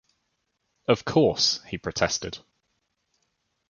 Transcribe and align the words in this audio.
"Of 0.87 1.05
course," 1.05 1.61
he 1.69 1.77
protested. 1.77 2.39